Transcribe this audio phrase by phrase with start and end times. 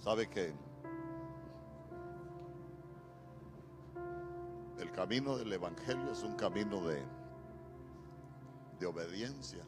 [0.00, 0.54] Sabe que
[4.78, 7.02] el camino del Evangelio es un camino de,
[8.78, 9.64] de obediencia.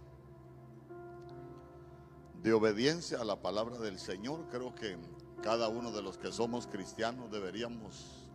[2.43, 4.46] De obediencia a la palabra del Señor.
[4.51, 4.96] Creo que
[5.43, 8.31] cada uno de los que somos cristianos deberíamos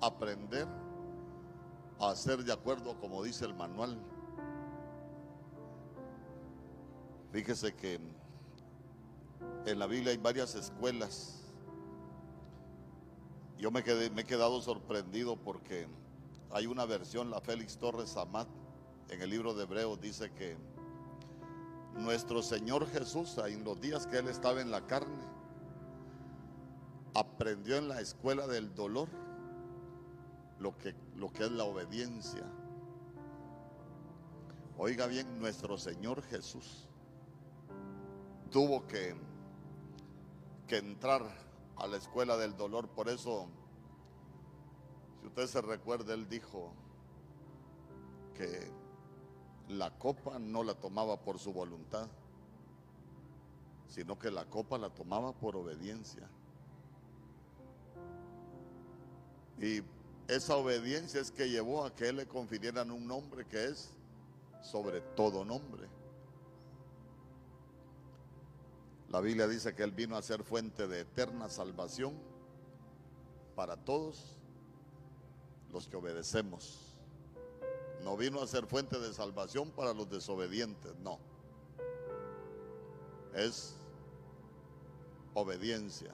[0.00, 0.66] aprender
[2.00, 3.96] a hacer de acuerdo como dice el manual.
[7.30, 8.00] Fíjese que
[9.66, 11.40] en la Biblia hay varias escuelas.
[13.58, 15.86] Yo me, quedé, me he quedado sorprendido porque
[16.50, 18.48] hay una versión, la Félix Torres Amat,
[19.08, 20.56] en el libro de Hebreos, dice que
[21.94, 25.24] nuestro Señor Jesús, en los días que Él estaba en la carne,
[27.14, 29.08] aprendió en la escuela del dolor
[30.58, 32.44] lo que, lo que es la obediencia.
[34.78, 36.88] Oiga bien, nuestro Señor Jesús
[38.50, 39.14] tuvo que,
[40.72, 41.20] que entrar
[41.76, 42.88] a la escuela del dolor.
[42.88, 43.46] Por eso,
[45.20, 46.72] si usted se recuerda, él dijo
[48.34, 48.72] que
[49.68, 52.08] la copa no la tomaba por su voluntad,
[53.86, 56.26] sino que la copa la tomaba por obediencia.
[59.60, 59.82] Y
[60.26, 63.90] esa obediencia es que llevó a que él le confirieran un nombre que es
[64.62, 65.86] sobre todo nombre.
[69.12, 72.14] La Biblia dice que Él vino a ser fuente de eterna salvación
[73.54, 74.38] para todos
[75.70, 76.96] los que obedecemos.
[78.02, 81.18] No vino a ser fuente de salvación para los desobedientes, no.
[83.34, 83.76] Es
[85.34, 86.12] obediencia.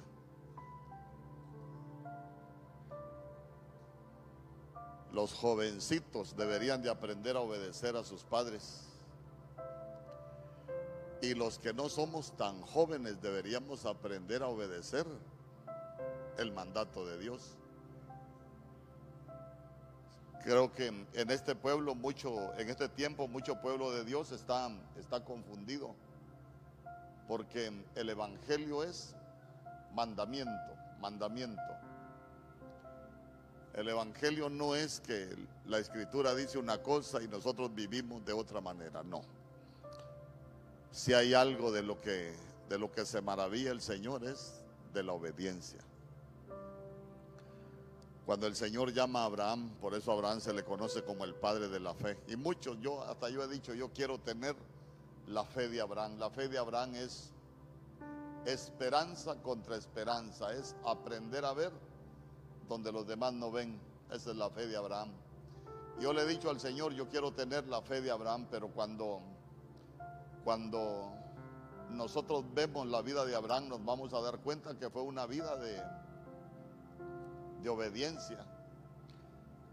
[5.12, 8.88] Los jovencitos deberían de aprender a obedecer a sus padres.
[11.20, 15.05] Y los que no somos tan jóvenes deberíamos aprender a obedecer
[16.38, 17.56] el mandato de Dios.
[20.44, 25.25] Creo que en este pueblo mucho, en este tiempo mucho pueblo de Dios está, está
[25.25, 25.97] confundido.
[27.26, 29.16] Porque el evangelio es
[29.94, 31.62] mandamiento, mandamiento.
[33.75, 38.60] El evangelio no es que la escritura dice una cosa y nosotros vivimos de otra
[38.60, 39.38] manera, no
[40.91, 42.34] si hay algo de lo que
[42.69, 44.60] de lo que se maravilla el Señor es
[44.93, 45.81] de la obediencia.
[48.26, 51.69] Cuando el Señor llama a Abraham, por eso Abraham se le conoce como el padre
[51.69, 52.19] de la fe.
[52.28, 54.54] Y muchos, yo hasta yo he dicho, yo quiero tener
[55.28, 56.19] la fe de Abraham.
[56.19, 57.31] La fe de Abraham es
[58.44, 61.72] esperanza contra esperanza, es aprender a ver
[62.69, 63.81] donde los demás no ven.
[64.12, 65.10] Esa es la fe de Abraham.
[65.98, 69.22] Yo le he dicho al Señor, yo quiero tener la fe de Abraham, pero cuando
[70.48, 71.12] cuando
[71.91, 75.56] nosotros vemos la vida de Abraham, nos vamos a dar cuenta que fue una vida
[75.56, 75.82] de,
[77.62, 78.47] de obediencia.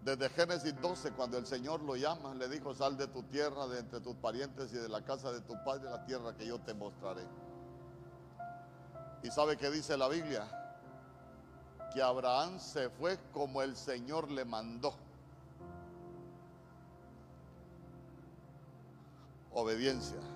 [0.03, 3.80] Desde Génesis 12, cuando el Señor lo llama, le dijo, sal de tu tierra, de
[3.80, 6.74] entre tus parientes y de la casa de tu padre, la tierra que yo te
[6.74, 7.24] mostraré.
[9.24, 10.46] Y sabe que dice la Biblia,
[11.94, 14.94] que Abraham se fue como el Señor le mandó.
[19.53, 20.34] Obediencia.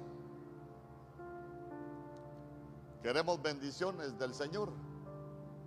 [3.01, 4.71] Queremos bendiciones del Señor.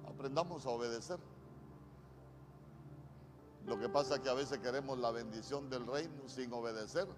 [0.07, 1.19] Aprendamos a obedecer.
[3.67, 7.09] Lo que pasa es que a veces queremos la bendición del reino sin obedecer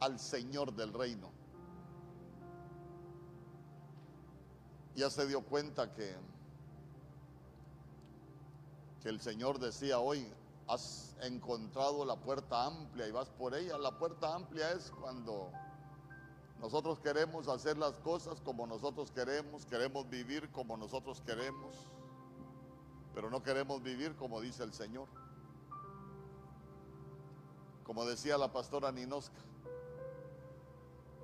[0.00, 1.30] al Señor del reino.
[4.96, 6.16] Ya se dio cuenta que,
[9.00, 10.26] que el Señor decía hoy,
[10.66, 13.78] has encontrado la puerta amplia y vas por ella.
[13.78, 15.52] La puerta amplia es cuando
[16.60, 21.74] nosotros queremos hacer las cosas como nosotros queremos, queremos vivir como nosotros queremos,
[23.14, 25.08] pero no queremos vivir como dice el Señor.
[27.82, 29.40] Como decía la pastora Ninoska,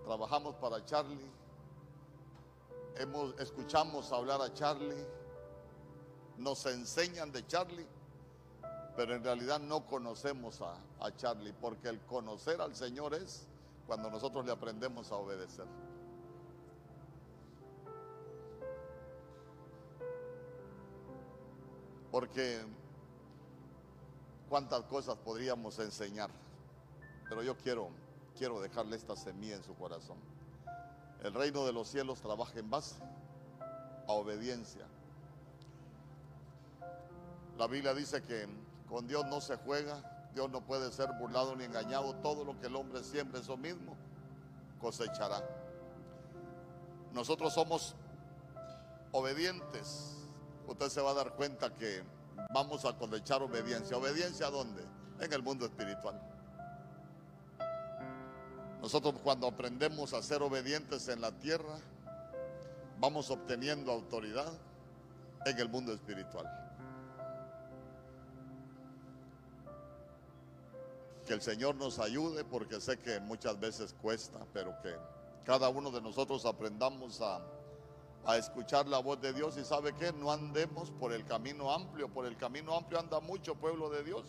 [0.04, 1.30] trabajamos para Charlie,
[2.96, 5.06] hemos, escuchamos hablar a Charlie,
[6.38, 7.86] nos enseñan de Charlie,
[8.96, 13.46] pero en realidad no conocemos a, a Charlie, porque el conocer al Señor es
[13.86, 15.66] cuando nosotros le aprendemos a obedecer.
[22.10, 22.62] Porque
[24.48, 26.30] cuántas cosas podríamos enseñar,
[27.28, 27.90] pero yo quiero
[28.36, 30.18] quiero dejarle esta semilla en su corazón.
[31.22, 32.96] El reino de los cielos trabaja en base
[34.06, 34.86] a obediencia.
[37.56, 38.46] La Biblia dice que
[38.88, 42.14] con Dios no se juega, Dios no puede ser burlado ni engañado.
[42.16, 43.96] Todo lo que el hombre siempre eso mismo
[44.78, 45.42] cosechará.
[47.14, 47.96] Nosotros somos
[49.12, 50.14] obedientes,
[50.66, 52.04] usted se va a dar cuenta que
[52.52, 53.96] vamos a cosechar obediencia.
[53.96, 54.84] ¿Obediencia a dónde?
[55.20, 56.20] En el mundo espiritual.
[58.82, 61.78] Nosotros cuando aprendemos a ser obedientes en la tierra,
[63.00, 64.52] vamos obteniendo autoridad
[65.46, 66.65] en el mundo espiritual.
[71.26, 74.94] Que el Señor nos ayude porque sé que muchas veces cuesta, pero que
[75.44, 77.40] cada uno de nosotros aprendamos a,
[78.24, 82.08] a escuchar la voz de Dios y sabe que no andemos por el camino amplio,
[82.08, 84.24] por el camino amplio anda mucho pueblo de Dios.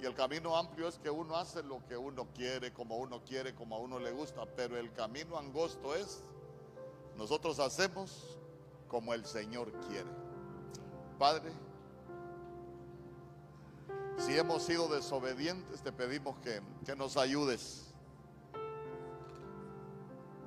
[0.00, 3.54] Y el camino amplio es que uno hace lo que uno quiere, como uno quiere,
[3.54, 6.24] como a uno le gusta, pero el camino angosto es,
[7.16, 8.38] nosotros hacemos
[8.88, 10.08] como el Señor quiere.
[11.18, 11.52] Padre,
[14.30, 17.92] si hemos sido desobedientes, te pedimos que, que nos ayudes.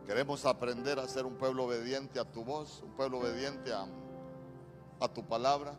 [0.08, 3.86] Queremos aprender a ser un pueblo obediente a tu voz, un pueblo obediente a,
[5.02, 5.76] a tu palabra,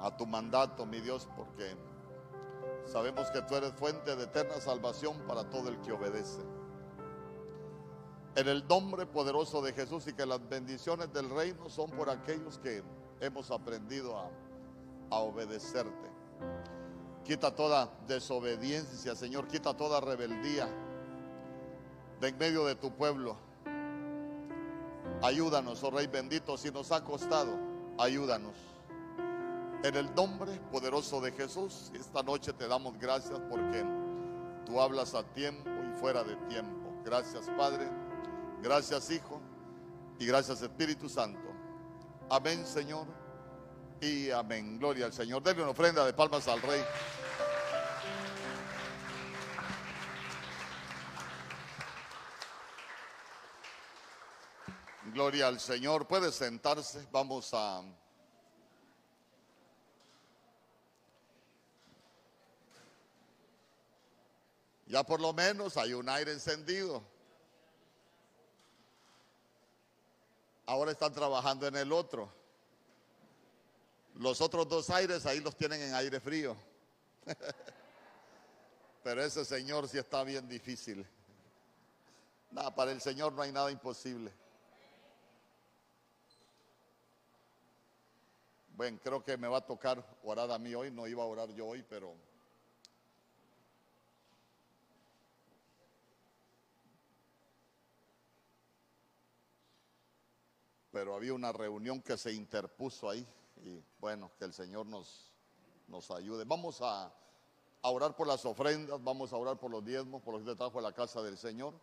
[0.00, 1.76] a tu mandato, mi Dios, porque
[2.86, 6.40] Sabemos que tú eres fuente de eterna salvación para todo el que obedece.
[8.36, 12.58] En el nombre poderoso de Jesús y que las bendiciones del reino son por aquellos
[12.58, 12.84] que
[13.20, 14.30] hemos aprendido a,
[15.10, 16.15] a obedecerte.
[17.24, 20.68] Quita toda desobediencia, Señor, quita toda rebeldía
[22.20, 23.36] de en medio de tu pueblo.
[25.22, 27.58] Ayúdanos, oh Rey bendito, si nos ha costado,
[27.98, 28.54] ayúdanos.
[29.82, 33.84] En el nombre poderoso de Jesús, esta noche te damos gracias porque
[34.64, 36.92] tú hablas a tiempo y fuera de tiempo.
[37.04, 37.88] Gracias Padre,
[38.62, 39.40] gracias Hijo
[40.18, 41.48] y gracias Espíritu Santo.
[42.30, 43.25] Amén Señor
[44.00, 44.78] y amén.
[44.78, 45.42] Gloria al Señor.
[45.42, 46.82] Denle una ofrenda de palmas al Rey.
[55.12, 56.06] Gloria al Señor.
[56.06, 57.06] Puede sentarse.
[57.10, 57.82] Vamos a...
[64.88, 67.02] Ya por lo menos hay un aire encendido.
[70.66, 72.45] Ahora están trabajando en el otro.
[74.18, 76.56] Los otros dos aires ahí los tienen en aire frío.
[79.04, 81.06] Pero ese Señor sí está bien difícil.
[82.50, 84.32] Nada, para el Señor no hay nada imposible.
[88.70, 90.90] Bueno, creo que me va a tocar orar a mí hoy.
[90.90, 92.14] No iba a orar yo hoy, pero
[100.90, 103.26] pero había una reunión que se interpuso ahí
[103.62, 105.32] y bueno, que el Señor nos,
[105.88, 106.44] nos ayude.
[106.44, 107.12] Vamos a,
[107.82, 110.82] orar por las ofrendas, vamos a orar por los diezmos, por los que trajo a
[110.82, 111.74] la casa del Señor.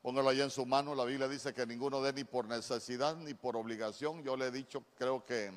[0.00, 3.34] Póngalo ahí en su mano, la Biblia dice que ninguno dé ni por necesidad ni
[3.34, 4.22] por obligación.
[4.22, 5.52] Yo le he dicho, creo que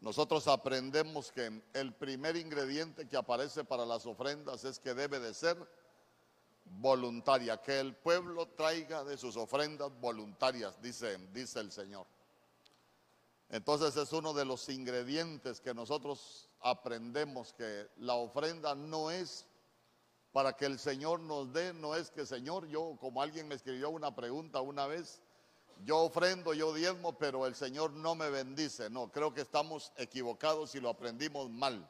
[0.00, 5.32] nosotros aprendemos que el primer ingrediente que aparece para las ofrendas es que debe de
[5.32, 5.56] ser
[6.64, 12.06] voluntaria, que el pueblo traiga de sus ofrendas voluntarias, dice, dice el Señor.
[13.50, 19.46] Entonces es uno de los ingredientes que nosotros aprendemos que la ofrenda no es
[20.32, 23.90] para que el Señor nos dé, no es que Señor, yo como alguien me escribió
[23.90, 25.20] una pregunta una vez,
[25.84, 28.88] yo ofrendo, yo diezmo, pero el Señor no me bendice.
[28.90, 31.88] No, creo que estamos equivocados y lo aprendimos mal.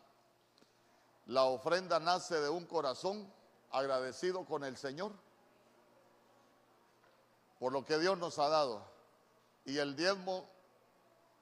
[1.26, 3.32] La ofrenda nace de un corazón
[3.78, 5.12] agradecido con el Señor
[7.59, 8.85] por lo que Dios nos ha dado.
[9.64, 10.49] Y el diezmo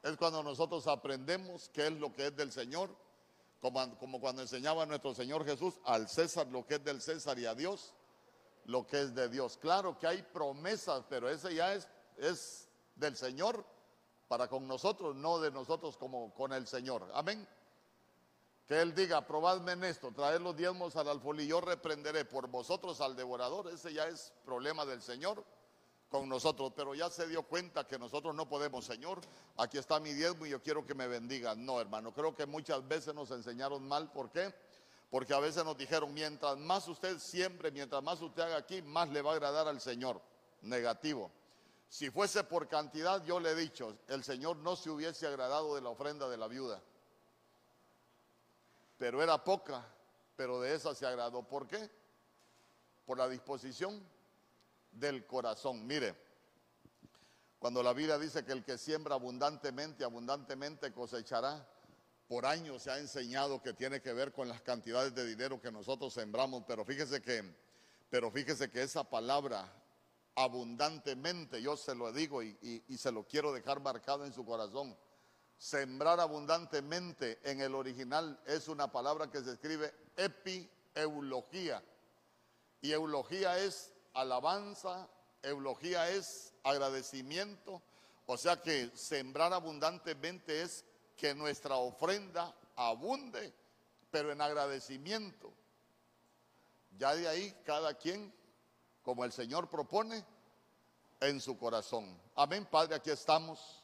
[0.03, 2.91] es cuando nosotros aprendemos qué es lo que es del Señor,
[3.61, 7.47] como, como, cuando enseñaba nuestro Señor Jesús al César lo que es del César y
[7.47, 7.95] a Dios
[8.67, 9.57] lo que es de Dios.
[9.57, 13.65] Claro que hay promesas, pero ese ya es, es del Señor
[14.29, 17.11] para con nosotros, no de nosotros como con el Señor.
[17.15, 17.47] Amén.
[18.73, 23.03] Que Él diga, probadme en esto, traed los diezmos al alfolí, yo reprenderé por vosotros
[23.03, 23.69] al devorador.
[23.69, 25.45] Ese ya es problema del Señor
[26.09, 29.21] con nosotros, pero ya se dio cuenta que nosotros no podemos, Señor,
[29.59, 31.55] aquí está mi diezmo y yo quiero que me bendiga.
[31.55, 34.11] No, hermano, creo que muchas veces nos enseñaron mal.
[34.11, 34.55] ¿Por qué?
[35.11, 39.11] Porque a veces nos dijeron, mientras más usted siempre, mientras más usted haga aquí, más
[39.11, 40.19] le va a agradar al Señor.
[40.63, 41.31] Negativo.
[41.91, 45.83] Si fuese por cantidad, yo le he dicho, el Señor no se hubiese agradado de
[45.83, 46.83] la ofrenda de la viuda
[49.03, 49.85] pero era poca,
[50.37, 51.43] pero de esa se agradó.
[51.43, 51.91] ¿Por qué?
[53.05, 54.01] Por la disposición
[54.93, 55.85] del corazón.
[55.89, 56.15] Mire,
[57.59, 61.69] cuando la Biblia dice que el que siembra abundantemente, abundantemente cosechará,
[62.29, 65.73] por años se ha enseñado que tiene que ver con las cantidades de dinero que
[65.73, 67.43] nosotros sembramos, pero fíjese que,
[68.09, 69.69] pero fíjese que esa palabra
[70.37, 71.61] abundantemente.
[71.61, 74.97] Yo se lo digo y, y se lo quiero dejar marcado en su corazón.
[75.63, 81.81] Sembrar abundantemente en el original es una palabra que se escribe epieulogía.
[82.81, 85.09] Y eulogía es alabanza,
[85.41, 87.81] eulogía es agradecimiento.
[88.27, 90.85] O sea que sembrar abundantemente es
[91.17, 93.55] que nuestra ofrenda abunde,
[94.11, 95.53] pero en agradecimiento.
[96.99, 98.35] Ya de ahí cada quien,
[99.05, 100.25] como el Señor propone,
[101.21, 102.21] en su corazón.
[102.35, 103.82] Amén, Padre, aquí estamos.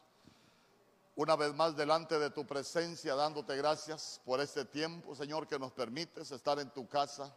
[1.18, 5.72] Una vez más delante de tu presencia, dándote gracias por este tiempo, Señor, que nos
[5.72, 7.34] permites estar en tu casa.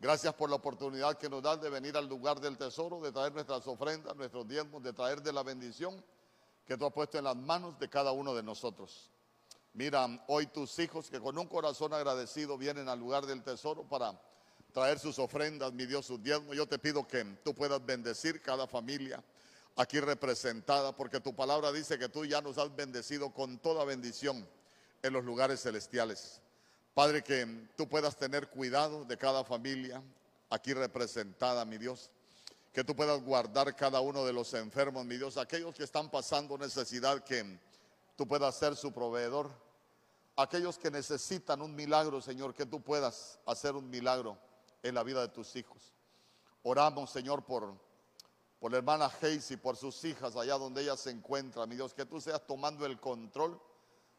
[0.00, 3.32] Gracias por la oportunidad que nos das de venir al lugar del tesoro, de traer
[3.32, 6.04] nuestras ofrendas, nuestros diezmos, de traer de la bendición
[6.66, 9.08] que tú has puesto en las manos de cada uno de nosotros.
[9.74, 14.20] Mira, hoy tus hijos que con un corazón agradecido vienen al lugar del tesoro para
[14.72, 16.56] traer sus ofrendas, mi Dios, sus diezmos.
[16.56, 19.22] Yo te pido que tú puedas bendecir cada familia
[19.76, 24.46] aquí representada, porque tu palabra dice que tú ya nos has bendecido con toda bendición
[25.02, 26.40] en los lugares celestiales.
[26.94, 30.02] Padre, que tú puedas tener cuidado de cada familia
[30.50, 32.10] aquí representada, mi Dios.
[32.72, 35.36] Que tú puedas guardar cada uno de los enfermos, mi Dios.
[35.36, 37.58] Aquellos que están pasando necesidad, que
[38.16, 39.50] tú puedas ser su proveedor.
[40.36, 44.38] Aquellos que necesitan un milagro, Señor, que tú puedas hacer un milagro
[44.82, 45.94] en la vida de tus hijos.
[46.62, 47.74] Oramos, Señor, por,
[48.62, 49.10] por la hermana
[49.50, 52.86] y por sus hijas allá donde ella se encuentra, mi Dios, que tú seas tomando
[52.86, 53.60] el control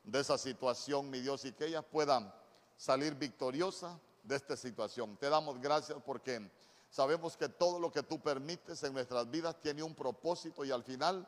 [0.04, 2.30] de esa situación, mi Dios, y que ellas puedan
[2.76, 5.16] salir victoriosa de esta situación.
[5.16, 6.52] Te damos gracias porque
[6.90, 10.84] sabemos que todo lo que tú permites en nuestras vidas tiene un propósito y al
[10.84, 11.26] final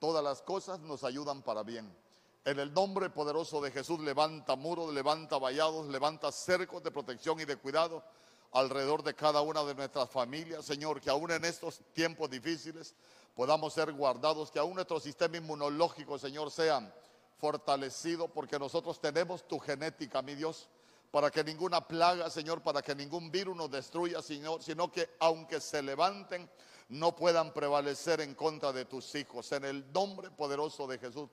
[0.00, 1.96] todas las cosas nos ayudan para bien.
[2.44, 7.44] En el nombre poderoso de Jesús levanta muros, levanta vallados, levanta cercos de protección y
[7.44, 8.02] de cuidado
[8.52, 12.94] alrededor de cada una de nuestras familias, Señor, que aún en estos tiempos difíciles
[13.34, 16.92] podamos ser guardados, que aún nuestro sistema inmunológico, Señor, sea
[17.38, 20.68] fortalecido, porque nosotros tenemos tu genética, mi Dios,
[21.10, 25.60] para que ninguna plaga, Señor, para que ningún virus nos destruya, Señor, sino que aunque
[25.60, 26.48] se levanten,
[26.88, 29.50] no puedan prevalecer en contra de tus hijos.
[29.52, 31.28] En el nombre poderoso de Jesús.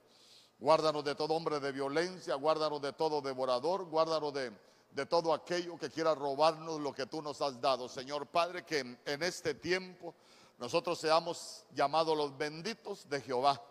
[0.60, 4.52] Guárdanos de todo hombre de violencia, guárdanos de todo devorador, guárdanos de,
[4.94, 7.90] de todo aquello que quiera robarnos lo que tú nos has dado.
[7.90, 10.14] Señor Padre, que en, este tiempo
[10.60, 13.62] nosotros seamos llamados los benditos de Jehová,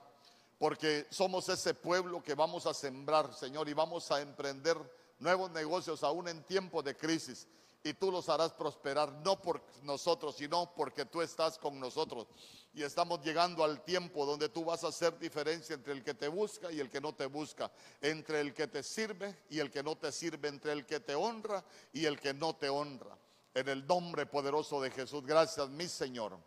[0.58, 4.76] porque somos ese pueblo que vamos a sembrar, Señor, y vamos a emprender
[5.20, 7.46] nuevos negocios aún en tiempos de crisis
[7.84, 12.28] y tú los harás prosperar, no por nosotros, sino porque tú estás con nosotros.
[12.74, 16.28] Y estamos llegando al tiempo donde tú vas a hacer diferencia entre el que te
[16.28, 17.70] busca y el que no te busca,
[18.00, 21.14] entre el que te sirve y el que no te sirve, entre el que te
[21.14, 23.18] honra y el que no te honra.
[23.54, 26.38] En el nombre poderoso de Jesús, gracias mi Señor.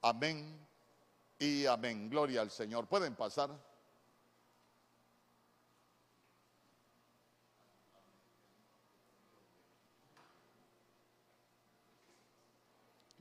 [0.00, 0.56] Amén
[1.38, 2.08] y amén.
[2.08, 2.86] Gloria al Señor.
[2.86, 3.50] Pueden pasar.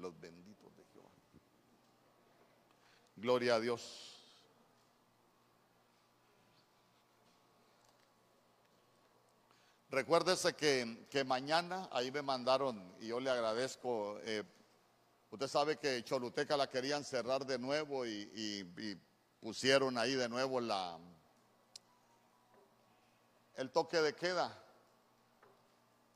[0.06, 1.10] los de Jehová.
[3.16, 4.12] Gloria a Dios.
[9.90, 14.20] Recuérdese que, que, mañana ahí me mandaron y yo le agradezco.
[14.24, 14.44] Eh,
[15.30, 18.96] usted sabe que Choluteca la querían cerrar de nuevo y, y
[19.40, 21.00] pusieron ahí de nuevo la
[23.56, 24.65] el toque de queda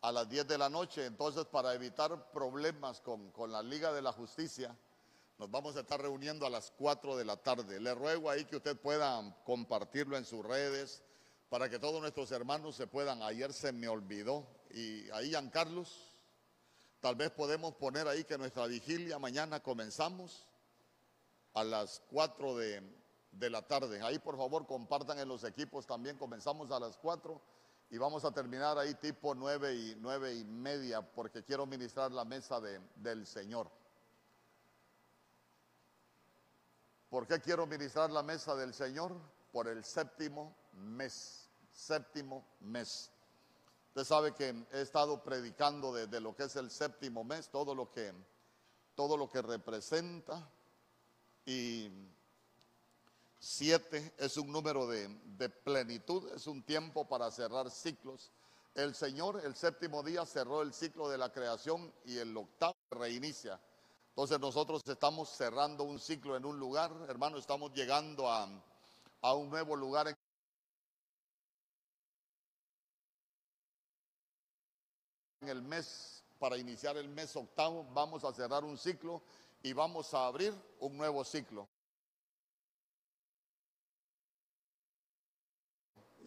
[0.01, 1.05] a las 10 de la noche.
[1.05, 4.75] Entonces, para evitar problemas con, la Liga de la Justicia,
[5.37, 7.79] nos vamos a estar reuniendo a las 4 de la tarde.
[7.79, 11.03] Le ruego ahí que usted pueda compartirlo en sus redes
[11.49, 13.21] para que todos nuestros hermanos se puedan.
[13.23, 14.45] Ayer se me olvidó.
[14.71, 16.11] Y ahí, Carlos,
[16.99, 20.45] tal vez podemos poner ahí que nuestra vigilia mañana comenzamos
[21.53, 22.83] a las 4 de,
[23.31, 24.01] de la tarde.
[24.01, 26.17] Ahí, por favor, compartan en los equipos también.
[26.17, 27.41] Comenzamos a las 4
[27.91, 32.23] y vamos a terminar ahí tipo nueve y nueve y media porque quiero ministrar la
[32.23, 33.71] mesa de, del Señor.
[37.09, 39.15] ¿Por qué quiero ministrar la mesa del Señor?
[39.51, 43.11] Por el séptimo mes, séptimo mes.
[43.87, 47.73] Usted sabe que he estado predicando de, de, lo que es el séptimo mes, todo
[47.73, 48.13] lo que,
[48.93, 50.47] todo lo que representa
[51.43, 51.89] y
[53.51, 58.31] Siete es un número de, plenitud, es un tiempo para cerrar ciclos.
[58.75, 63.59] El Señor el séptimo día cerró el ciclo de la creación y el octavo reinicia.
[64.09, 68.47] Entonces nosotros estamos cerrando un ciclo en un lugar, hermano, estamos llegando a,
[69.21, 70.09] a un nuevo lugar.
[70.09, 70.15] En
[75.41, 79.23] en el mes, para iniciar el mes octavo, vamos a cerrar un ciclo
[79.63, 81.67] y vamos a abrir un nuevo ciclo.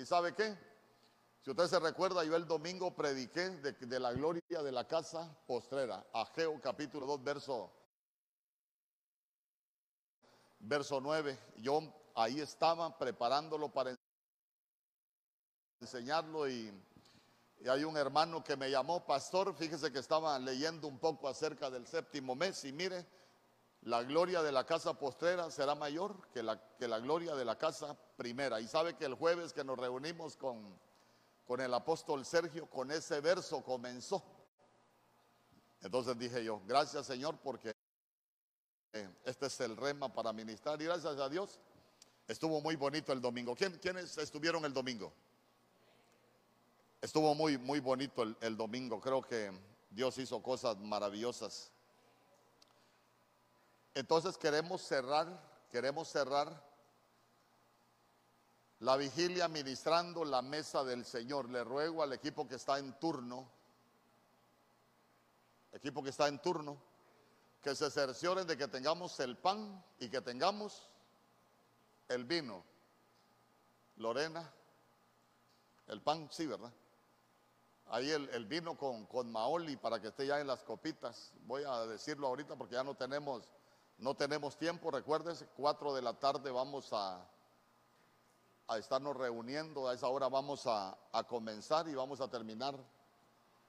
[0.02, 0.58] ¿Y sabe qué?
[1.42, 6.04] Si usted se recuerda, yo el domingo prediqué de, la gloria de la casa postrera.
[6.12, 7.72] Ageo capítulo 2, verso,
[10.58, 11.38] verso 9.
[11.58, 11.82] Yo
[12.16, 13.96] ahí estaba preparándolo para
[15.80, 16.72] enseñarlo y
[17.70, 21.86] hay un hermano que me llamó, pastor, fíjese que estaba leyendo un poco acerca del
[21.86, 23.06] séptimo mes y mire,
[23.82, 27.58] la gloria de la casa postrera será mayor que la, que la gloria de la
[27.58, 28.60] casa primera.
[28.60, 30.78] Y sabe que el jueves que nos reunimos con,
[31.46, 34.22] con el apóstol Sergio, con ese verso comenzó.
[35.80, 37.74] Entonces dije yo, gracias Señor porque
[39.24, 41.58] este es el rema para ministrar y gracias a Dios
[42.28, 43.56] estuvo muy bonito el domingo.
[43.56, 45.12] ¿Quién, ¿Quiénes estuvieron el domingo?
[47.00, 49.00] Estuvo muy, muy bonito el domingo.
[49.00, 49.50] Creo que
[49.90, 51.72] Dios hizo cosas maravillosas.
[53.94, 55.28] Entonces queremos cerrar,
[55.70, 56.62] queremos cerrar
[58.80, 61.50] la vigilia ministrando la mesa del Señor.
[61.50, 63.46] Le ruego al equipo que está en turno,
[65.72, 66.78] equipo que está en turno,
[67.62, 70.88] que se cercioren de que tengamos el pan y que tengamos
[72.08, 72.64] el vino.
[73.96, 74.50] Lorena,
[75.86, 76.72] el pan, sí, ¿verdad?
[77.88, 81.32] Ahí el, vino con, con maoli para que esté ya en las copitas.
[81.44, 83.46] Voy a decirlo ahorita porque ya no tenemos
[84.02, 87.24] no tenemos tiempo, recuérdense, cuatro de la tarde vamos a,
[88.66, 92.74] a estarnos reuniendo, a esa hora vamos a, comenzar y vamos a terminar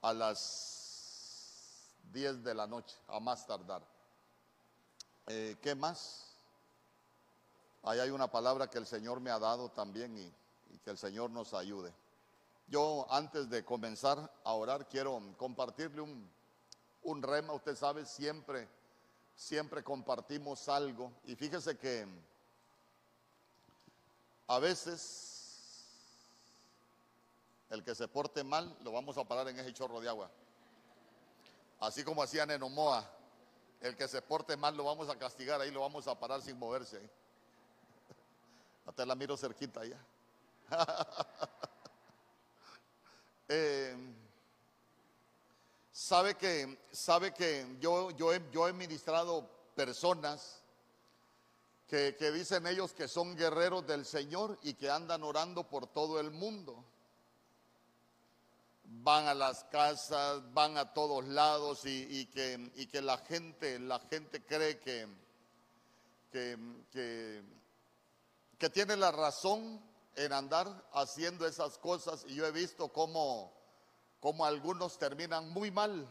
[0.01, 3.83] a las 10 de la noche, a más tardar.
[5.27, 6.31] Eh, ¿Qué más?
[7.83, 10.33] Ahí hay una palabra que el Señor me ha dado también y,
[10.73, 11.93] y que el Señor nos ayude.
[12.65, 16.27] Yo antes de comenzar a orar quiero compartirle un,
[17.03, 18.67] un rema, usted sabe, siempre
[19.35, 21.11] siempre compartimos algo.
[21.25, 22.05] Y fíjese que
[24.47, 25.33] a veces
[27.69, 30.29] el que se porte mal lo vamos a parar en ese chorro de agua.
[31.79, 33.09] Así como hacían en Omoa,
[33.81, 36.57] el que se porte mal lo vamos a castigar, ahí lo vamos a parar sin
[36.57, 37.01] moverse.
[38.85, 39.97] Hasta la miro cerquita allá.
[43.49, 43.97] eh,
[45.93, 50.63] Sabe que, sabe que yo, yo, he, yo he ministrado personas
[51.87, 56.19] que, que dicen ellos que son guerreros del Señor y que andan orando por todo
[56.19, 56.83] el mundo.
[58.85, 63.99] Van a las casas, van a todos lados y, que, y que, la gente, la
[63.99, 65.07] gente cree que,
[66.31, 67.43] que,
[68.57, 69.79] que tiene la razón
[70.15, 73.62] en andar haciendo esas cosas y yo he visto cómo
[74.23, 76.07] como algunos terminan muy mal.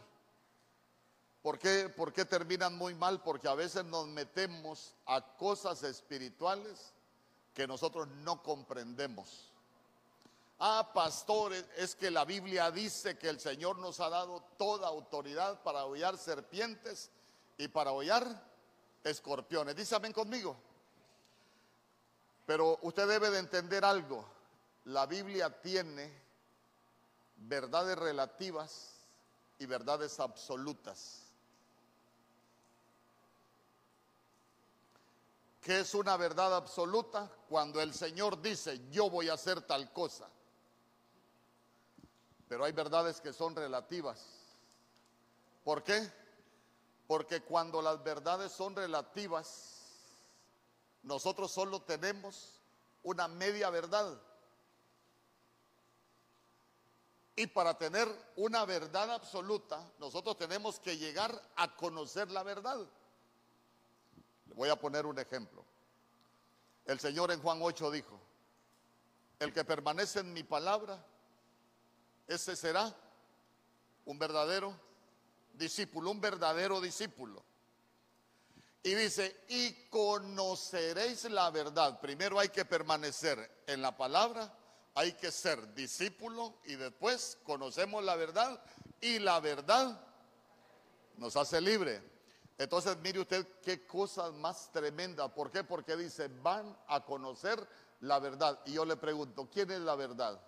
[1.41, 1.89] ¿Por qué?
[1.89, 3.23] ¿Por qué terminan muy mal?
[3.23, 6.93] Porque a veces nos metemos a cosas espirituales
[7.55, 9.51] que nosotros no comprendemos.
[10.59, 15.63] Ah, pastores, es que la Biblia dice que el Señor nos ha dado toda autoridad
[15.63, 17.09] para hollar serpientes
[17.57, 18.27] y para hollar
[19.03, 19.75] escorpiones.
[19.75, 20.55] Dice amén conmigo.
[22.45, 24.23] Pero usted debe de entender algo.
[24.85, 26.22] La Biblia tiene
[27.35, 28.93] verdades relativas
[29.59, 31.23] y verdades absolutas.
[35.61, 37.31] ¿Qué es una verdad absoluta?
[37.47, 40.27] Cuando el Señor dice, yo voy a hacer tal cosa.
[42.49, 44.25] Pero hay verdades que son relativas.
[45.63, 46.11] ¿Por qué?
[47.07, 49.79] Porque cuando las verdades son relativas,
[51.03, 52.59] nosotros solo tenemos
[53.03, 54.21] una media verdad.
[57.35, 62.77] Y para tener una verdad absoluta, nosotros tenemos que llegar a conocer la verdad.
[64.45, 65.65] Le voy a poner un ejemplo.
[66.85, 68.19] El Señor en Juan 8 dijo,
[69.39, 71.03] el que permanece en mi palabra,
[72.27, 72.95] ese será
[74.05, 74.73] un verdadero
[75.53, 77.43] discípulo, un verdadero discípulo.
[78.83, 81.99] Y dice, y conoceréis la verdad.
[81.99, 84.53] Primero hay que permanecer en la palabra
[84.95, 88.61] hay que ser discípulo y después conocemos la verdad
[89.01, 89.99] y la verdad
[91.17, 92.01] nos hace libre.
[92.57, 95.33] Entonces mire usted qué cosa más tremenda.
[95.33, 95.63] ¿Por qué?
[95.63, 97.67] Porque dice, van a conocer
[98.01, 98.59] la verdad.
[98.65, 100.39] Y yo le pregunto, ¿quién es la verdad?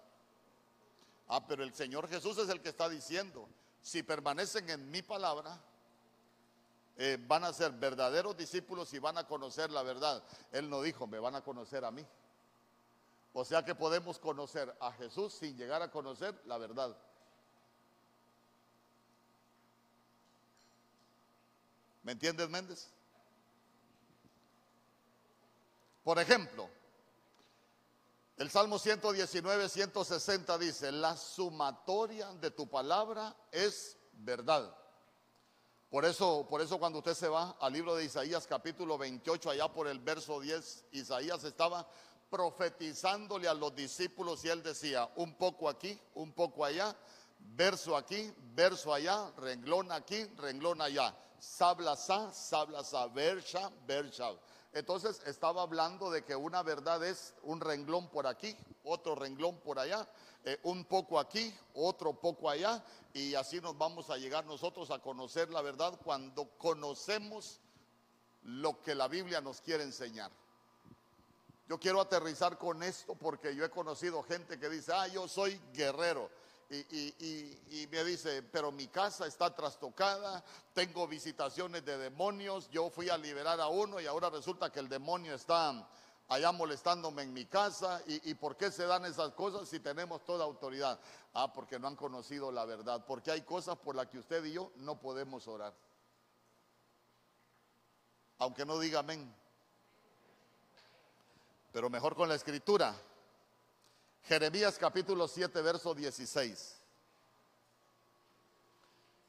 [1.28, 3.50] Ah, pero el Señor Jesús es el que está diciendo,
[3.82, 5.60] si permanecen en mi palabra,
[6.98, 10.24] eh, van a ser verdaderos discípulos y van a conocer la verdad.
[10.52, 12.06] Él no dijo, me van a conocer a mí.
[13.38, 16.98] O sea que podemos conocer a Jesús sin llegar a conocer la verdad.
[22.04, 22.88] ¿Me entiendes, Méndez?
[26.02, 26.70] Por ejemplo,
[28.38, 34.74] el Salmo 119, 160 dice, la sumatoria de tu palabra es verdad.
[35.90, 39.68] Por eso, por eso cuando usted se va al libro de Isaías capítulo 28, allá
[39.68, 41.86] por el verso 10, Isaías estaba
[42.30, 46.96] profetizándole a los discípulos y él decía, un poco aquí, un poco allá,
[47.40, 54.32] verso aquí, verso allá, renglón aquí, renglón allá, sabla sa, sabla sa, versha, versha.
[54.74, 59.80] Entonces estaba hablando de que una verdad es un renglón por aquí, otro renglón por
[59.80, 60.06] allá,
[60.44, 62.84] eh, un poco aquí, otro poco allá,
[63.14, 67.62] y así nos vamos a llegar nosotros a conocer la verdad cuando conocemos
[68.44, 70.30] lo que la Biblia nos quiere enseñar.
[71.68, 75.60] Yo quiero aterrizar con esto porque yo he conocido gente que dice, ah, yo soy
[75.74, 76.30] guerrero.
[76.70, 83.18] Y, me dice, pero mi casa está trastocada, tengo visitaciones de demonios, yo fui a
[83.18, 85.88] liberar a uno y ahora resulta que el demonio está
[86.28, 88.02] allá molestándome en mi casa.
[88.08, 91.00] ¿Y, por qué se dan esas cosas si tenemos toda autoridad?
[91.34, 94.54] Ah, porque no han conocido la verdad, porque hay cosas por las que usted y
[94.54, 95.74] yo no podemos orar.
[98.38, 99.34] Aunque no diga amén
[101.76, 102.96] pero mejor con la escritura.
[104.24, 106.78] Jeremías capítulo 7, verso 16.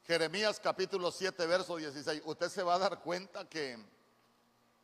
[0.05, 2.21] Jeremías capítulo 7, verso 16.
[2.23, 3.77] Usted se va a dar cuenta que,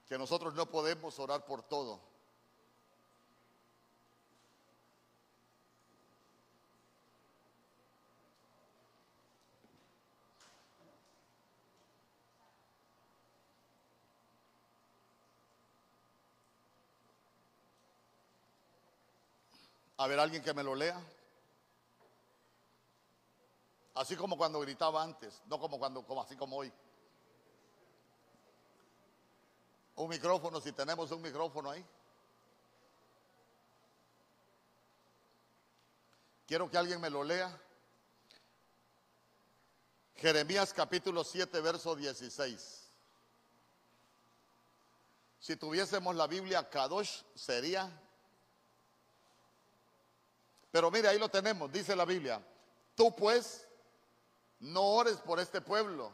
[0.09, 2.01] que nosotros no podemos orar por todo.
[19.97, 20.99] A ver, alguien que me lo lea.
[23.95, 26.73] Así como cuando gritaba antes, no como cuando, como así como hoy.
[29.95, 31.85] Un micrófono, si tenemos un micrófono ahí.
[36.47, 37.55] Quiero que alguien me lo lea.
[40.15, 42.89] Jeremías capítulo 7, verso 16.
[45.39, 47.91] Si tuviésemos la Biblia Kadosh, sería
[50.73, 52.43] pero mire, ahí lo tenemos, dice la Biblia.
[52.95, 53.67] Tú pues
[54.59, 56.11] no ores por este pueblo,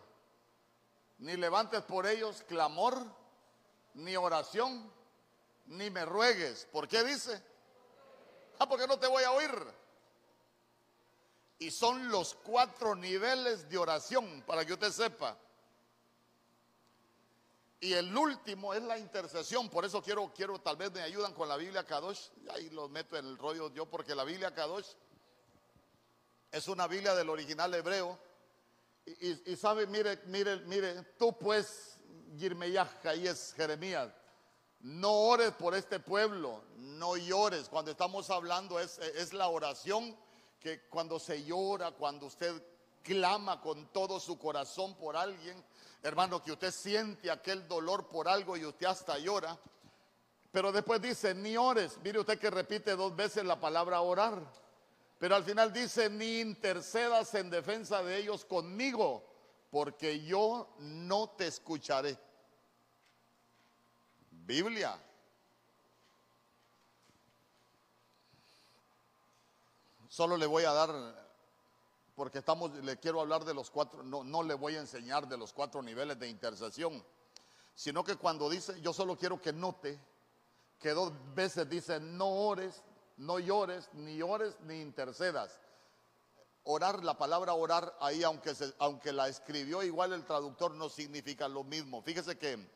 [1.19, 3.01] ni levantes por ellos clamor,
[3.93, 4.91] ni oración,
[5.67, 6.67] ni me ruegues.
[6.73, 7.41] ¿Por qué dice?
[8.59, 9.49] Ah, porque no te voy a oír.
[11.59, 15.37] Y son los cuatro niveles de oración, para que usted sepa.
[17.81, 19.69] Y el último es la intercesión.
[19.69, 22.27] Por eso quiero, quiero, tal vez me ayudan con la Biblia Kadosh.
[22.53, 24.87] Ahí lo meto en el rollo yo, porque la Biblia Kadosh
[26.51, 28.19] es una Biblia del original hebreo.
[29.05, 31.97] Y, sabe, mire, mire, mire, tú pues,
[32.37, 34.11] Girmeyah, ahí es Jeremías.
[34.81, 37.69] No ores por este pueblo, no llores.
[37.69, 40.15] Cuando estamos hablando es, es la oración
[40.59, 42.61] que cuando se llora, cuando usted
[43.01, 45.63] clama con todo su corazón por alguien,
[46.03, 49.57] hermano, que usted siente aquel dolor por algo y usted hasta llora.
[50.51, 51.97] Pero después dice, ni ores.
[52.03, 54.41] Mire usted que repite dos veces la palabra orar.
[55.19, 59.23] Pero al final dice, ni intercedas en defensa de ellos conmigo,
[59.69, 62.17] porque yo no te escucharé.
[64.31, 64.97] Biblia.
[70.07, 71.28] Solo le voy a dar
[72.19, 75.37] porque estamos, le quiero hablar de los cuatro, no, no le voy a enseñar de
[75.37, 77.01] los cuatro niveles de intercesión,
[77.73, 79.97] sino que cuando dice, yo solo quiero que note
[80.79, 82.83] que dos veces dice, no ores,
[83.15, 85.61] no llores, ni ores, ni intercedas.
[86.65, 91.63] Orar, la palabra orar ahí, aunque, aunque la escribió igual el traductor, no significa lo
[91.63, 92.01] mismo.
[92.01, 92.69] Fíjese que,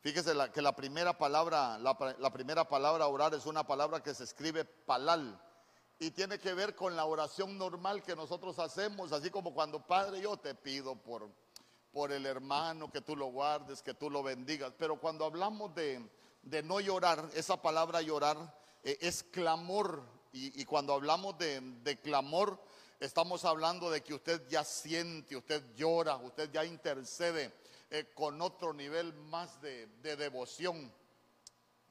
[0.00, 4.24] fíjese que la primera palabra, la, la primera palabra orar es una palabra que se
[4.24, 5.38] escribe palal
[5.98, 10.20] y tiene que ver con la oración normal que nosotros hacemos, así como cuando Padre
[10.20, 11.28] yo te pido por,
[11.92, 14.72] por el hermano, que tú lo guardes, que tú lo bendigas.
[14.78, 16.08] Pero cuando hablamos de,
[16.62, 18.36] no llorar, esa palabra llorar
[18.84, 20.02] eh, es clamor.
[20.30, 22.62] Y, cuando hablamos de, clamor,
[23.00, 27.52] estamos hablando de que usted ya siente, usted llora, usted ya intercede
[27.90, 30.92] eh, con otro nivel más de, de devoción.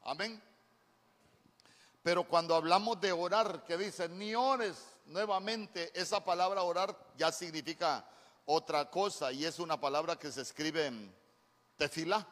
[0.03, 0.41] Amén.
[2.07, 8.07] Pero cuando hablamos de orar, que dice, ni ores nuevamente, esa palabra orar ya significa
[8.45, 11.13] otra cosa y es una palabra que se escribe en
[11.75, 12.25] tefilá.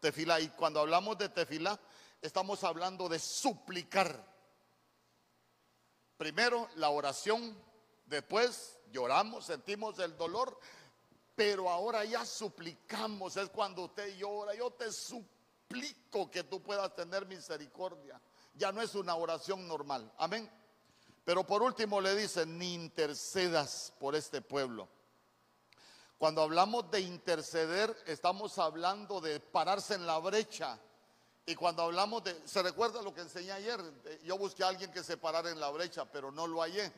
[0.00, 0.40] Tefilá.
[0.40, 1.78] Y cuando hablamos de tefilá,
[2.22, 4.24] estamos hablando de suplicar.
[6.16, 7.54] Primero la oración,
[8.06, 10.58] después lloramos, sentimos el dolor,
[11.36, 13.36] pero ahora ya suplicamos.
[13.36, 18.18] Es cuando usted llora, yo te suplico que tú puedas tener misericordia.
[18.54, 20.10] Ya no es una oración normal.
[20.18, 20.50] Amén.
[21.24, 24.88] Pero por último le dice, ni intercedas por este pueblo.
[26.18, 30.78] Cuando hablamos de interceder, estamos hablando de pararse en la brecha.
[31.46, 33.80] Y cuando hablamos de, ¿se recuerda lo que enseñé ayer?
[34.22, 36.90] Yo busqué a alguien que se parara en la brecha, pero no lo hallé.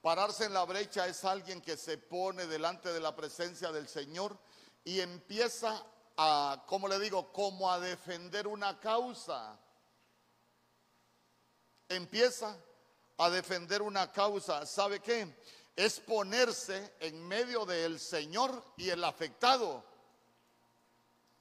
[0.00, 4.36] Pararse en la brecha es alguien que se pone delante de la presencia del Señor
[4.84, 5.84] y empieza
[6.16, 9.56] a, como le digo, como a defender una causa.
[11.94, 12.56] Empieza
[13.18, 14.66] a defender una causa.
[14.66, 15.36] ¿Sabe qué?
[15.76, 19.84] Es ponerse en medio del Señor y el afectado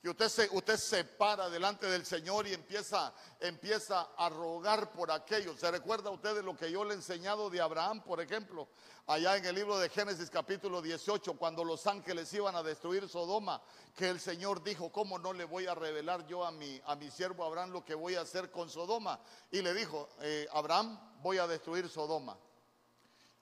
[0.01, 5.11] que usted se, usted se para delante del Señor y empieza, empieza a rogar por
[5.11, 5.55] aquello.
[5.55, 8.67] ¿Se recuerda usted de lo que yo le he enseñado de Abraham, por ejemplo?
[9.05, 13.61] Allá en el libro de Génesis capítulo 18, cuando los ángeles iban a destruir Sodoma,
[13.95, 17.11] que el Señor dijo, ¿cómo no le voy a revelar yo a mi, a mi
[17.11, 19.19] siervo Abraham lo que voy a hacer con Sodoma?
[19.51, 22.39] Y le dijo, eh, Abraham, voy a destruir Sodoma.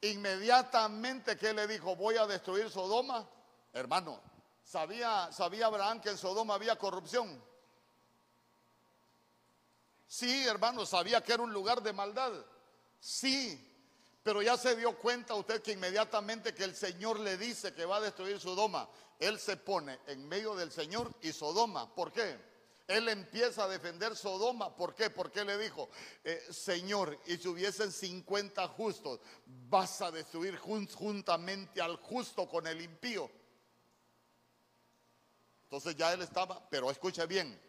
[0.01, 3.29] Inmediatamente que le dijo, voy a destruir Sodoma,
[3.71, 4.21] hermano,
[4.69, 7.43] ¿Sabía, ¿Sabía Abraham que en Sodoma había corrupción?
[10.05, 12.31] Sí, hermano, sabía que era un lugar de maldad.
[12.99, 13.59] Sí,
[14.21, 17.97] pero ya se dio cuenta usted que inmediatamente que el Señor le dice que va
[17.97, 21.95] a destruir Sodoma, Él se pone en medio del Señor y Sodoma.
[21.95, 22.37] ¿Por qué?
[22.87, 24.75] Él empieza a defender Sodoma.
[24.75, 25.09] ¿Por qué?
[25.09, 25.89] Porque le dijo,
[26.23, 32.81] eh, Señor, y si hubiesen 50 justos, vas a destruir juntamente al justo con el
[32.81, 33.31] impío.
[35.69, 37.61] Entonces ya él estaba, pero escuche bien,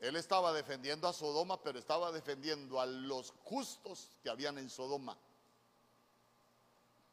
[0.00, 5.16] él estaba defendiendo a Sodoma, pero estaba defendiendo a los justos que habían en Sodoma.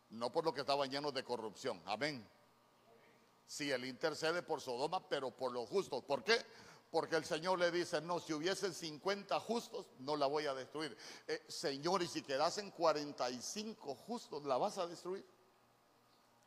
[0.10, 1.80] No por lo que estaban llenos de corrupción.
[1.86, 2.28] Amén.
[3.46, 6.04] Sí, él intercede por Sodoma, pero por los justos.
[6.04, 6.44] ¿Por qué?
[6.90, 10.98] Porque el Señor le dice, no, si hubiesen 50 justos, no la voy a destruir.
[11.28, 15.24] Eh, señor, y si quedasen 45 justos, ¿la vas a destruir?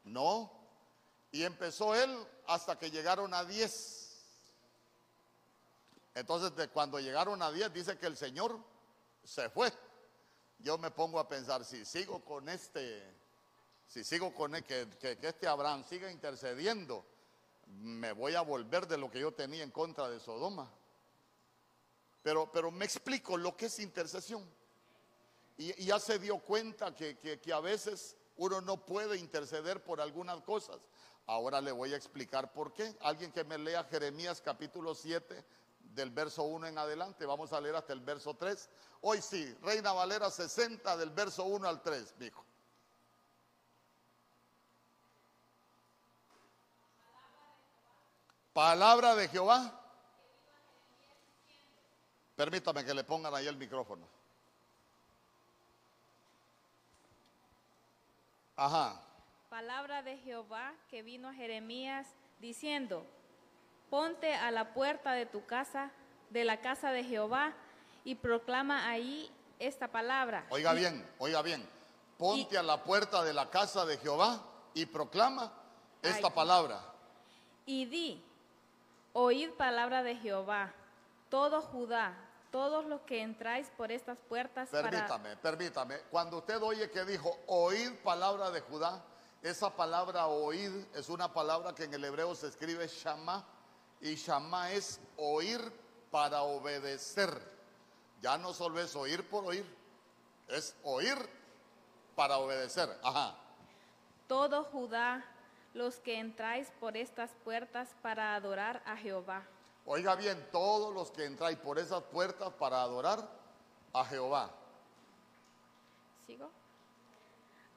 [0.02, 0.59] No,
[1.32, 4.00] y empezó él hasta que llegaron a 10.
[6.14, 8.58] Entonces, de cuando llegaron a 10, dice que el Señor
[9.22, 9.72] se fue.
[10.58, 13.02] Yo me pongo a pensar, si sigo con este,
[13.86, 17.04] si sigo con el, que, este Abraham siga intercediendo,
[17.66, 20.70] me voy a volver de lo que yo tenía en contra de Sodoma.
[22.22, 24.44] Pero, pero me explico lo que es intercesión.
[25.56, 30.40] Y, ya se dio cuenta que, que a veces uno no puede interceder por algunas
[30.42, 30.78] cosas
[31.30, 32.96] Ahora le voy a explicar por qué.
[33.02, 35.44] Alguien que me lea Jeremías capítulo 7
[35.78, 37.24] del verso 1 en adelante.
[37.24, 38.68] Vamos a leer hasta el verso 3.
[39.02, 42.44] Hoy sí, Reina Valera 60 del verso 1 al 3, dijo.
[48.52, 49.80] Palabra de Jehová.
[52.34, 54.19] Permítame que le pongan ahí el micrófono.
[58.60, 59.00] Ajá
[59.50, 62.06] palabra de Jehová que vino a Jeremías
[62.38, 63.04] diciendo,
[63.90, 65.90] ponte a la puerta de tu casa,
[66.30, 67.52] de la casa de Jehová,
[68.04, 70.46] y proclama ahí esta palabra.
[70.50, 71.68] Oiga bien, oiga bien,
[72.16, 74.40] ponte a la puerta de la casa de Jehová
[74.72, 75.52] y proclama
[76.00, 76.80] esta palabra.
[77.66, 78.24] Y di,
[79.12, 80.72] oíd palabra de Jehová,
[81.28, 82.14] todo Judá,
[82.50, 84.68] todos los que entráis por estas puertas.
[84.70, 85.98] Permítame, permítame.
[86.10, 89.02] Cuando usted oye que dijo, oíd palabra de Judá,
[89.42, 93.44] esa palabra oír es una palabra que en el hebreo se escribe shama
[94.00, 95.60] y shama es oír
[96.10, 97.30] para obedecer.
[98.20, 99.64] Ya no solo es oír por oír,
[100.48, 101.16] es oír
[102.14, 102.88] para obedecer.
[103.02, 103.34] Ajá.
[104.26, 105.24] Todo Judá,
[105.72, 109.42] los que entráis por estas puertas para adorar a Jehová.
[109.92, 113.28] Oiga bien, todos los que entráis por esas puertas para adorar
[113.92, 114.48] a Jehová.
[116.28, 116.48] ¿Sigo?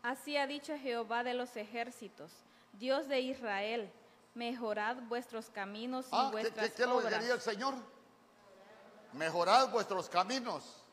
[0.03, 2.31] Así ha dicho Jehová de los ejércitos,
[2.73, 3.91] Dios de Israel,
[4.35, 7.73] mejorad vuestros caminos y ah, vuestras ¿qué, qué, lo quería el Señor?
[9.13, 10.85] Mejorad vuestros caminos.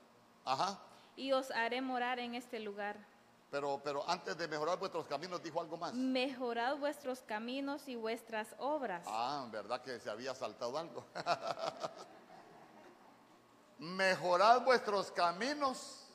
[0.46, 0.78] Ajá.
[1.16, 2.96] Y os haré morar en este lugar.
[3.50, 5.92] Pero, pero antes de mejorar vuestros caminos dijo algo más.
[5.92, 9.04] Mejorad vuestros caminos y vuestras obras.
[9.08, 11.04] Ah, verdad que se había saltado algo.
[13.78, 16.06] Mejorad vuestros caminos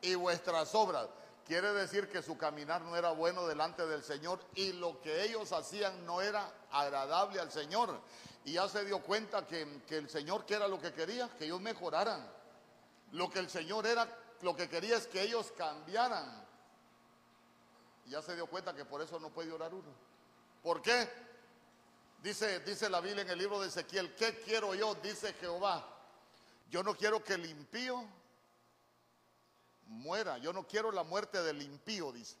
[0.00, 1.08] y vuestras obras.
[1.44, 5.50] Quiere decir que su caminar no era bueno delante del Señor y lo que ellos
[5.52, 7.98] hacían no era agradable al Señor.
[8.44, 11.28] Y ya se dio cuenta que, el Señor, que era lo que quería?
[11.38, 12.30] Que ellos mejoraran.
[13.12, 14.06] Lo que el Señor era,
[14.42, 16.46] lo que quería es que ellos cambiaran.
[18.06, 19.92] Y ya se dio cuenta que por eso no puede orar uno.
[20.62, 21.08] ¿Por qué?
[22.22, 24.94] Dice, dice la Biblia en el libro de Ezequiel, ¿qué quiero yo?
[24.96, 25.86] Dice Jehová.
[26.70, 28.04] Yo no quiero que el impío
[29.86, 30.38] muera.
[30.38, 32.36] Yo no quiero la muerte del impío, dice.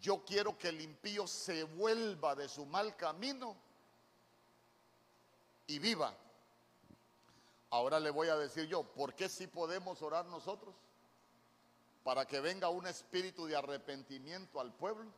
[0.00, 3.54] Yo quiero que el impío se vuelva de su mal camino
[5.66, 6.14] y viva.
[7.70, 10.74] Ahora le voy a decir yo, ¿por qué si podemos orar nosotros?
[12.04, 15.10] Para que venga un espíritu de arrepentimiento al pueblo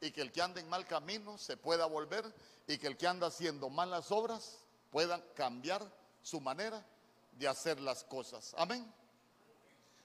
[0.00, 2.24] y que el que anda en mal camino se pueda volver
[2.66, 4.58] y que el que anda haciendo malas obras
[4.90, 5.82] pueda cambiar
[6.22, 6.84] su manera
[7.32, 8.54] de hacer las cosas.
[8.56, 8.92] Amén.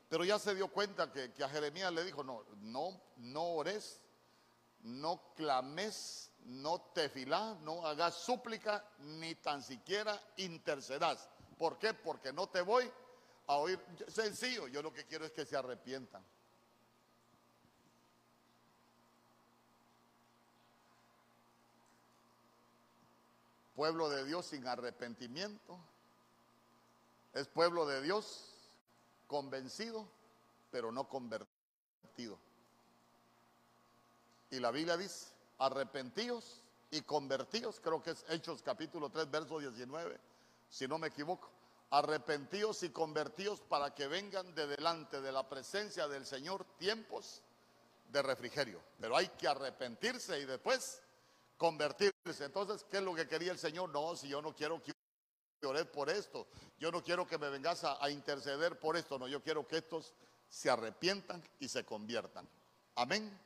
[0.10, 4.02] Pero ya se dio cuenta que, a Jeremías le dijo, no, no, no ores,
[4.82, 11.30] no clames, no tefilá, no hagas súplica, ni tan siquiera intercedas.
[11.58, 11.94] ¿Por qué?
[11.94, 12.92] Porque no te voy
[13.52, 13.80] a oír.
[14.08, 16.24] Sencillo, yo lo que quiero es que se arrepientan.
[23.76, 25.78] Pueblo de Dios sin arrepentimiento.
[27.34, 28.54] Es pueblo de Dios
[29.28, 30.08] convencido,
[30.72, 32.40] pero no convertido.
[34.50, 40.18] Y la Biblia dice, arrepentidos y convertidos, creo que es Hechos capítulo 3, verso 19,
[40.70, 41.50] si no me equivoco.
[41.92, 47.42] Arrepentidos y convertidos para que vengan de delante de la presencia del Señor tiempos
[48.10, 48.82] de refrigerio.
[49.00, 51.02] Pero hay que arrepentirse y después
[51.58, 52.46] convertirse.
[52.46, 53.90] Entonces, ¿qué es lo que quería el Señor?
[53.90, 54.94] No, si yo no quiero que
[55.66, 56.48] oré por esto,
[56.80, 59.78] yo no quiero que me vengas a, a interceder por esto, no, yo quiero que
[59.78, 60.16] estos
[60.50, 62.48] se arrepientan y se conviertan.
[62.96, 63.40] Amén.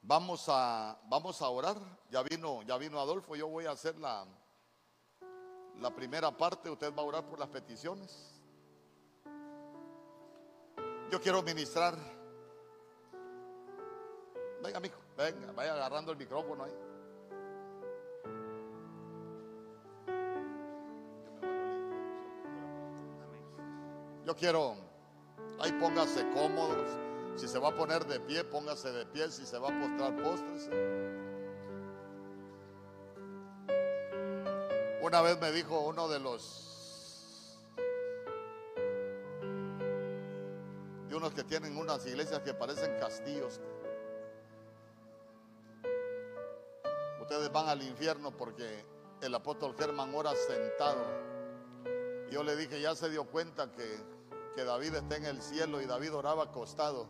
[0.00, 1.76] Vamos a, vamos a orar.
[2.10, 3.36] Ya vino, ya vino Adolfo.
[3.36, 4.26] Yo voy a hacer la,
[5.80, 6.70] la primera parte.
[6.70, 8.32] Usted va a orar por las peticiones.
[11.10, 11.94] Yo quiero ministrar.
[14.62, 16.72] Venga, amigo, venga, vaya agarrando el micrófono ahí.
[24.24, 24.76] Yo quiero,
[25.58, 26.96] ahí póngase cómodos.
[27.36, 29.30] Si se va a poner de pie, póngase de pie.
[29.30, 31.21] Si se va a postrar, póstrese.
[35.12, 37.58] Una vez me dijo uno de los
[41.06, 43.60] de unos que tienen unas iglesias que parecen castillos.
[47.20, 48.86] Ustedes van al infierno porque
[49.20, 51.04] el apóstol Germán ora sentado.
[52.30, 53.98] Yo le dije, ya se dio cuenta que,
[54.56, 57.06] que David está en el cielo y David oraba acostado.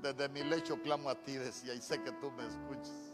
[0.00, 3.07] Desde mi lecho clamo a ti, decía, y sé que tú me escuchas.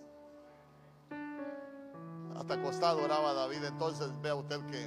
[2.45, 3.65] Hasta acostado oraba David.
[3.65, 4.87] Entonces vea usted que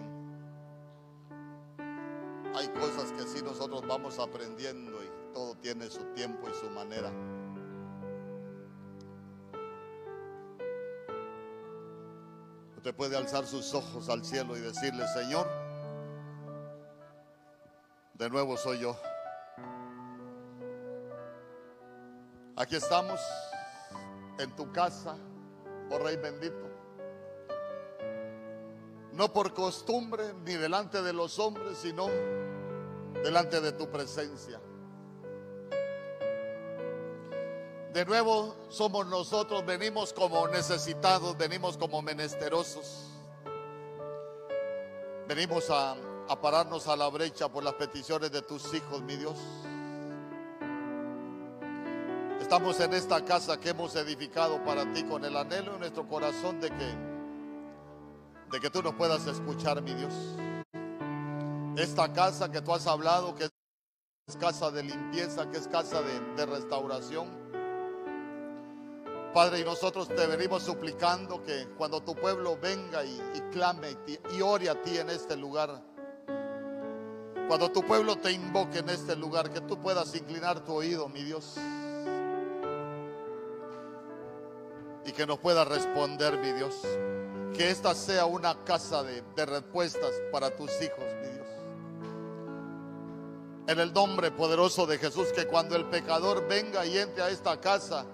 [2.54, 7.12] hay cosas que sí nosotros vamos aprendiendo y todo tiene su tiempo y su manera.
[12.76, 15.48] Usted puede alzar sus ojos al cielo y decirle, Señor,
[18.14, 18.96] de nuevo soy yo.
[22.56, 23.20] Aquí estamos
[24.38, 25.18] en tu casa,
[25.90, 26.77] oh Rey bendito.
[29.18, 32.08] No por costumbre ni delante de los hombres, sino
[33.24, 34.62] delante de tu presencia.
[37.94, 43.06] De nuevo somos nosotros, venimos como necesitados, venimos como menesterosos.
[45.28, 45.96] Venimos a,
[46.30, 49.40] a pararnos a la brecha por las peticiones de tus hijos, mi Dios.
[52.40, 56.62] Estamos en esta casa que hemos edificado para ti con el anhelo en nuestro corazón
[56.62, 57.07] de que,
[58.52, 60.14] de que tú nos puedas escuchar, mi Dios.
[61.78, 66.46] Esta casa que tú has hablado, que es casa de limpieza, que es casa de,
[66.46, 67.28] restauración.
[69.34, 73.20] Padre, y nosotros te venimos suplicando que cuando tu pueblo venga y,
[73.52, 75.84] clame y, y ore a ti en este lugar,
[77.48, 81.24] cuando tu pueblo te invoque en este lugar, que tú puedas inclinar tu oído, mi
[81.24, 81.58] Dios.
[85.08, 86.76] y que nos pueda responder, mi Dios.
[87.58, 91.48] Que esta sea una casa de, respuestas para tus hijos, mi Dios.
[93.68, 97.60] En el nombre poderoso de Jesús, que cuando el pecador venga y entre a esta
[97.60, 98.06] casa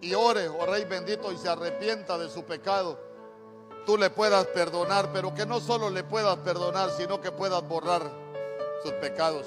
[0.00, 2.98] y ore, oh Rey bendito, y se arrepienta de su pecado,
[3.86, 8.02] tú le puedas perdonar, pero que no solo le puedas perdonar, sino que puedas borrar
[8.82, 9.46] sus pecados.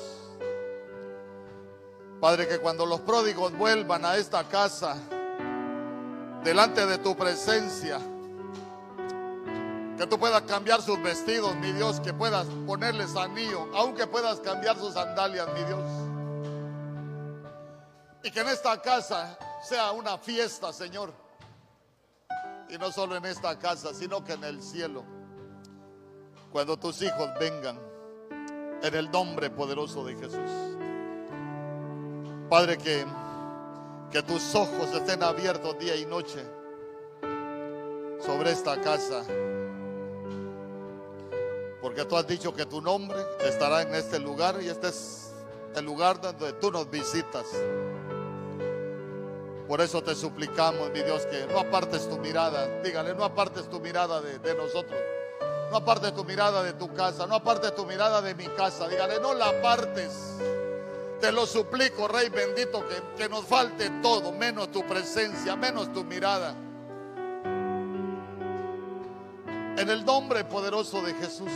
[2.22, 4.96] Padre, que cuando los pródigos vuelvan a esta casa,
[6.44, 8.00] delante de tu presencia.
[10.02, 14.76] Que tú puedas cambiar sus vestidos, mi Dios, que puedas ponerles anillo, aunque puedas cambiar
[14.76, 15.84] sus sandalias, mi Dios.
[18.24, 21.14] Y que en esta casa sea una fiesta, Señor.
[22.68, 25.04] Y no solo en esta casa, sino que en el cielo.
[26.52, 27.80] Cuando tus hijos vengan,
[28.82, 30.50] en el nombre poderoso de Jesús.
[32.50, 33.06] Padre, que,
[34.10, 36.44] que tus ojos estén abiertos día y noche
[38.26, 39.24] sobre esta casa.
[41.82, 45.32] Porque tú has dicho que tu nombre estará en este lugar y este es
[45.76, 47.46] el lugar donde tú nos visitas.
[49.68, 52.82] Por eso te suplicamos, mi Dios, que no apartes tu mirada.
[52.82, 55.00] Dígale, no apartes tu mirada de, nosotros.
[55.72, 57.26] No apartes tu mirada de tu casa.
[57.26, 58.88] No apartes tu mirada de mi casa.
[58.88, 60.36] Dígale, no la apartes.
[61.20, 66.04] Te lo suplico, Rey bendito, que, que nos falte todo, menos tu presencia, menos tu
[66.04, 66.54] mirada.
[69.78, 71.52] En el nombre poderoso de Jesús.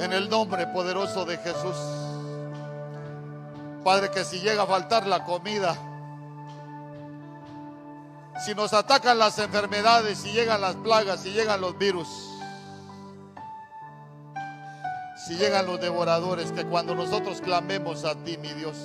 [0.00, 1.76] En el nombre poderoso de Jesús.
[3.84, 5.76] Padre, que si llega a faltar la comida,
[8.44, 12.08] si nos atacan las enfermedades, si llegan las plagas, si llegan los virus,
[15.26, 18.76] si llegan los devoradores, que cuando nosotros clamemos a ti, mi Dios,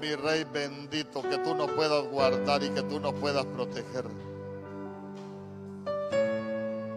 [0.00, 4.04] mi Rey bendito, que tú nos puedas guardar y que tú nos puedas proteger.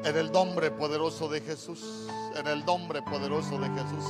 [0.04, 4.06] En el nombre poderoso de Jesús, en el nombre poderoso de Jesús.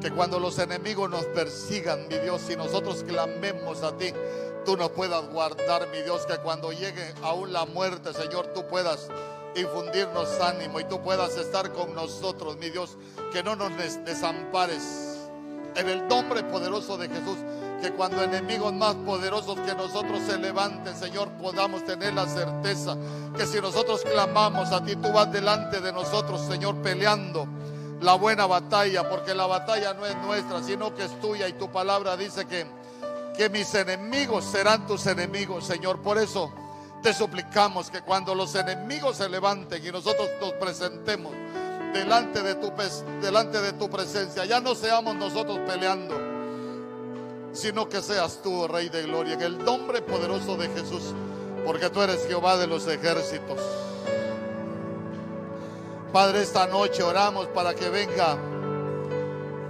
[0.00, 4.12] Que cuando los enemigos nos persigan, mi Dios, y nosotros clamemos a ti,
[4.64, 9.08] tú nos puedas guardar, mi Dios, que cuando llegue aún la muerte, Señor, tú puedas
[9.54, 12.98] infundirnos ánimo y tú puedas estar con nosotros, mi Dios,
[13.32, 13.70] que no nos
[14.04, 15.18] desampares.
[15.76, 17.36] En el nombre poderoso de Jesús,
[17.80, 22.96] que cuando enemigos más poderosos que nosotros se levanten, Señor, podamos tener la certeza
[23.36, 27.46] que si nosotros clamamos a ti, tú vas delante de nosotros, Señor, peleando
[28.00, 31.70] la buena batalla, porque la batalla no es nuestra, sino que es tuya y tu
[31.70, 32.66] palabra dice que,
[33.36, 36.00] que mis enemigos serán tus enemigos, Señor.
[36.00, 36.52] Por eso
[37.02, 41.32] te suplicamos que cuando los enemigos se levanten y nosotros nos presentemos
[41.92, 42.72] delante de tu,
[43.20, 46.14] delante de tu presencia, ya no seamos nosotros peleando,
[47.56, 51.14] sino que seas tú, Rey de Gloria, en el nombre poderoso de Jesús,
[51.64, 53.58] porque tú eres Jehová de los ejércitos.
[56.12, 58.36] Padre, esta noche oramos para que venga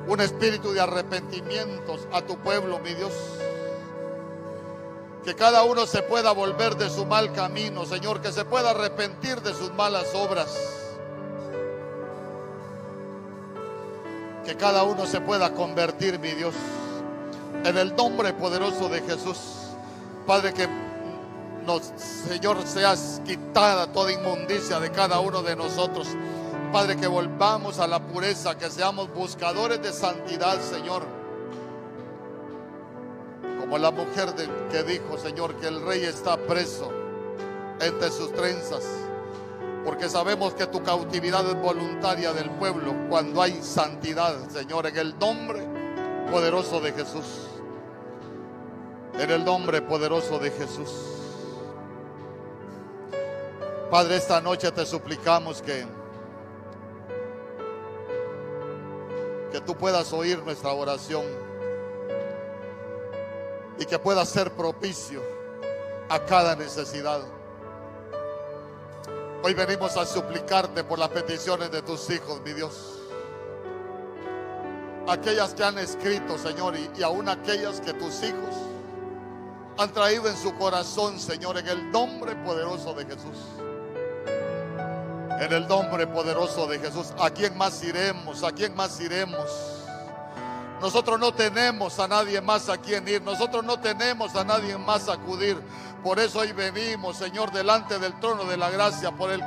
[0.09, 3.13] un espíritu de arrepentimientos a tu pueblo, mi Dios.
[5.25, 9.41] Que cada uno se pueda volver de su mal camino, Señor, que se pueda arrepentir
[9.43, 10.57] de sus malas obras.
[14.45, 16.55] Que cada uno se pueda convertir, mi Dios,
[17.65, 19.39] en el nombre poderoso de Jesús.
[20.27, 20.69] Padre, que
[21.67, 26.09] nos, Señor, seas quitada toda inmundicia de cada uno de nosotros.
[26.73, 31.05] Padre, que volvamos a la pureza, que seamos buscadores de santidad, Señor.
[33.59, 34.33] Como la mujer
[34.71, 36.93] que dijo, Señor, que el rey está preso
[37.81, 38.85] entre sus trenzas.
[39.85, 45.19] Porque sabemos que tu cautividad es voluntaria del pueblo cuando hay santidad, Señor, en el
[45.19, 45.76] nombre
[46.31, 47.49] poderoso de Jesús.
[49.19, 50.93] En el nombre poderoso de Jesús.
[53.91, 55.87] Padre, esta noche te suplicamos que
[59.57, 61.25] que tú puedas oír nuestra oración
[63.79, 65.23] y que puedas ser propicio
[66.09, 67.21] a cada necesidad.
[69.43, 72.99] Hoy venimos a suplicarte por las peticiones de tus hijos, mi Dios.
[75.09, 78.55] Aquellas que han escrito, Señor, y, aún aquellas que tus hijos
[79.79, 83.39] han traído en su corazón, Señor, en el nombre poderoso de Jesús.
[85.41, 88.43] En el nombre poderoso de Jesús, ¿a quién más iremos?
[88.43, 89.77] ¿A quién más iremos?
[90.81, 93.23] Nosotros no tenemos a nadie más a quien ir.
[93.23, 95.61] Nosotros no tenemos a nadie más a acudir.
[96.03, 99.43] Por eso hoy venimos, Señor, delante del trono de la gracia, por el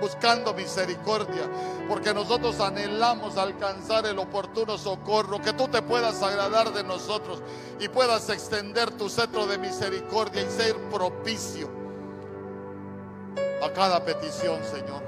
[0.00, 1.42] buscando misericordia,
[1.88, 7.42] porque nosotros anhelamos alcanzar el oportuno socorro, que tú te puedas agradar de nosotros
[7.78, 11.68] y puedas extender tu cetro de misericordia y ser propicio
[13.62, 15.02] a cada petición, Señor.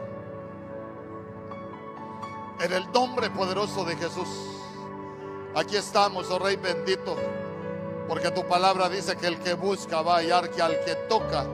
[2.60, 4.28] En el nombre poderoso de Jesús.
[5.54, 7.16] Aquí estamos, oh Rey bendito,
[8.06, 11.44] porque tu palabra dice que el que busca va a hallar, que al que toca,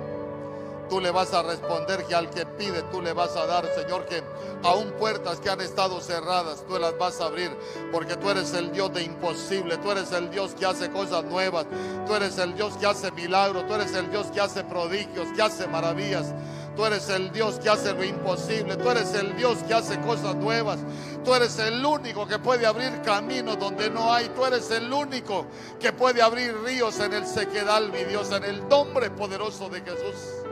[0.89, 4.07] tú le vas a responder, que al que pide, tú le vas a dar, Señor,
[4.07, 4.23] que
[4.63, 7.51] aún puertas que han estado cerradas, tú las vas a abrir,
[7.93, 11.67] porque tú eres el Dios de imposible, tú eres el Dios que hace cosas nuevas,
[12.07, 15.43] tú eres el Dios que hace milagros, tú eres el Dios que hace prodigios, que
[15.43, 16.33] hace maravillas.
[16.77, 18.77] Tú eres el Dios que hace lo imposible.
[18.77, 20.79] Tú eres el Dios que hace cosas nuevas.
[21.25, 24.29] Tú eres el único que puede abrir caminos donde no hay.
[24.29, 25.47] Tú eres el único
[25.81, 30.46] que puede abrir ríos en el sequedal, mi Dios, en el nombre poderoso de Jesús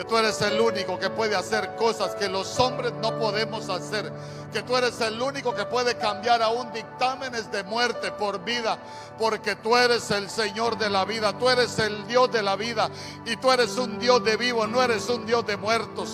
[0.00, 4.10] que tú eres el único que puede hacer cosas que los hombres no podemos hacer,
[4.50, 8.78] que tú eres el único que puede cambiar aún dictámenes de muerte por vida,
[9.18, 12.88] porque tú eres el Señor de la vida, tú eres el Dios de la vida
[13.26, 16.08] y tú eres un Dios de vivo, no eres un Dios de muertos.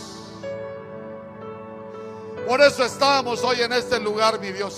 [2.45, 4.75] Por eso estamos hoy en este lugar, mi Dios.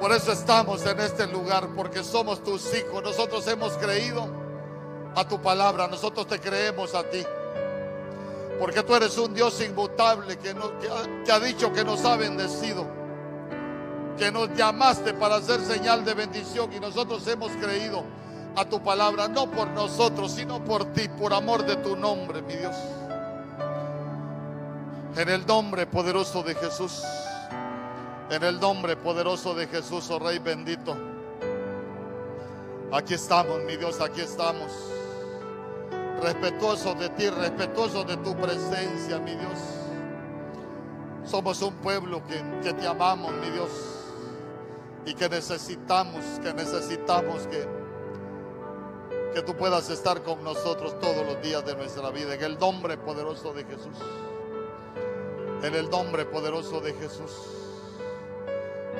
[0.00, 3.04] Por eso estamos en este lugar, porque somos tus hijos.
[3.04, 4.39] Nosotros hemos creído
[5.14, 7.24] a tu palabra, nosotros te creemos a ti.
[8.58, 10.54] Porque tú eres un Dios inmutable que,
[11.24, 12.86] que, ha, dicho que nos ha bendecido,
[14.18, 18.04] que nos llamaste para hacer señal de bendición y nosotros hemos creído
[18.56, 22.54] a tu palabra, no por nosotros, sino por ti, por amor de tu nombre, mi
[22.54, 22.76] Dios.
[25.16, 27.02] En el nombre poderoso de Jesús,
[28.30, 30.96] en el nombre poderoso de Jesús, oh Rey bendito.
[32.92, 34.70] Aquí estamos, mi Dios, aquí estamos
[36.20, 39.58] respetuosos de ti, respetuosos de tu presencia, mi Dios.
[41.24, 43.70] Somos un pueblo que, que, te amamos, mi Dios,
[45.06, 47.66] y que necesitamos, que necesitamos que,
[49.34, 52.96] que tú puedas estar con nosotros todos los días de nuestra vida, en el nombre
[52.96, 53.96] poderoso de Jesús.
[55.62, 57.32] En el nombre poderoso de Jesús.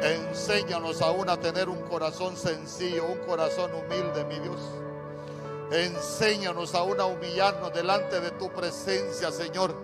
[0.03, 4.61] Enséñanos aún a tener un corazón sencillo, un corazón humilde, mi Dios
[5.71, 9.75] Enséñanos aún a humillarnos delante de tu presencia, Señor.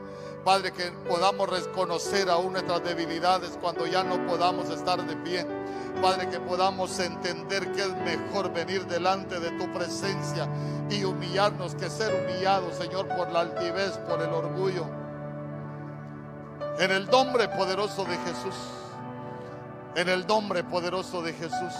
[0.44, 5.46] Padre, que podamos reconocer aún nuestras debilidades cuando ya no podamos estar de pie.
[6.02, 10.48] Padre, que podamos entender que es mejor venir delante de tu presencia
[10.90, 14.86] y humillarnos que ser humillados, Señor, por la altivez, por el orgullo.
[16.78, 18.54] En el nombre poderoso de Jesús.
[19.94, 21.74] En el nombre poderoso de Jesús.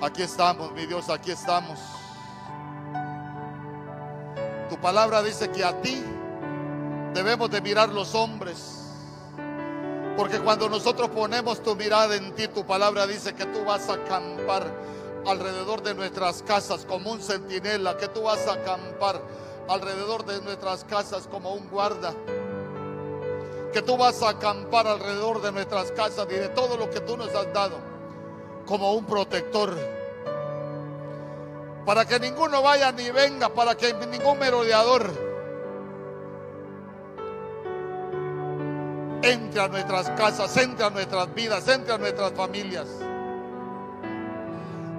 [0.00, 1.97] Aquí estamos, mi Dios, aquí estamos.
[4.68, 6.02] Tu palabra dice que a ti
[7.14, 8.74] debemos de mirar los hombres.
[10.16, 13.94] Porque cuando nosotros ponemos tu mirada en ti, tu palabra dice que tú vas a
[13.94, 14.66] acampar
[15.26, 19.22] alrededor de nuestras casas como un centinela, que tú vas a acampar
[19.68, 22.14] alrededor de nuestras casas como un guarda,
[23.72, 27.16] que tú vas a acampar alrededor de nuestras casas y de todo lo que tú
[27.16, 27.78] nos has dado
[28.66, 29.97] como un protector
[31.88, 35.10] para que ninguno vaya ni venga, para que ningún merodeador
[39.22, 42.86] entre a nuestras casas, entre a nuestras vidas, entre a nuestras familias,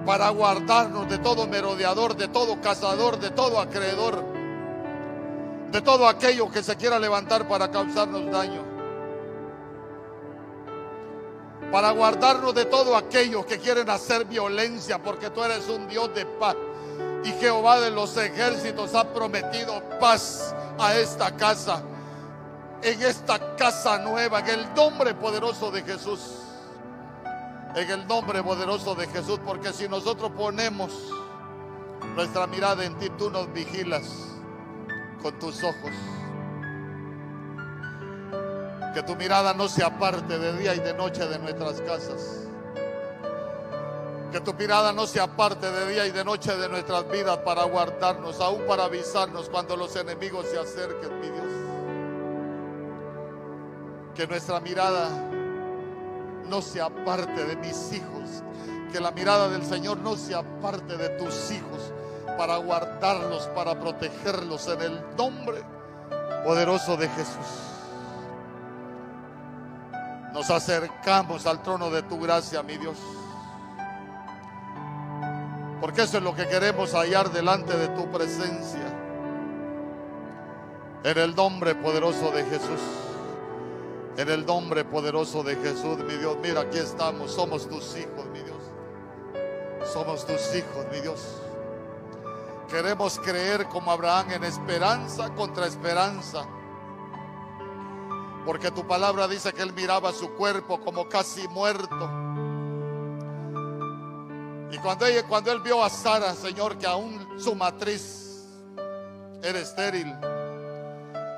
[0.04, 4.24] para guardarnos de todo merodeador, de todo cazador, de todo acreedor,
[5.70, 8.64] de todo aquello que se quiera levantar para causarnos daño.
[11.70, 16.26] Para guardarnos de todo aquello que quieren hacer violencia, porque tú eres un Dios de
[16.26, 16.56] paz
[17.24, 21.82] y Jehová de los ejércitos ha prometido paz a esta casa,
[22.82, 26.36] en esta casa nueva, en el nombre poderoso de Jesús.
[27.74, 30.90] En el nombre poderoso de Jesús, porque si nosotros ponemos
[32.16, 34.02] nuestra mirada en ti, tú nos vigilas
[35.22, 35.92] con tus ojos.
[38.92, 42.49] Que tu mirada no se aparte de día y de noche de nuestras casas.
[44.30, 47.64] Que tu mirada no se aparte de día y de noche de nuestras vidas para
[47.64, 51.52] guardarnos, aún para avisarnos cuando los enemigos se acerquen, mi Dios.
[54.14, 55.08] Que nuestra mirada
[56.48, 58.44] no se aparte de mis hijos.
[58.92, 61.92] Que la mirada del Señor no se aparte de tus hijos
[62.38, 65.62] para guardarlos, para protegerlos en el nombre
[66.44, 67.70] poderoso de Jesús.
[70.32, 72.96] Nos acercamos al trono de tu gracia, mi Dios.
[75.80, 78.86] Porque eso es lo que queremos hallar delante de tu presencia.
[81.02, 82.80] En el nombre poderoso de Jesús.
[84.18, 86.36] En el nombre poderoso de Jesús, mi Dios.
[86.42, 87.32] Mira, aquí estamos.
[87.32, 88.58] Somos tus hijos, mi Dios.
[89.90, 91.40] Somos tus hijos, mi Dios.
[92.68, 96.46] Queremos creer como Abraham en esperanza contra esperanza.
[98.44, 102.10] Porque tu palabra dice que él miraba su cuerpo como casi muerto
[104.72, 108.44] y cuando, él vio a Sara, Señor, que aún su matriz
[109.42, 110.14] era estéril